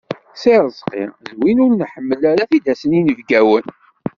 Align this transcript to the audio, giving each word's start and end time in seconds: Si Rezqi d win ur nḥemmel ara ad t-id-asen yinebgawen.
Si 0.41 0.51
Rezqi 0.65 1.03
d 1.27 1.29
win 1.39 1.61
ur 1.65 1.71
nḥemmel 1.75 2.21
ara 2.31 2.43
ad 2.43 2.49
t-id-asen 2.51 2.95
yinebgawen. 2.95 3.65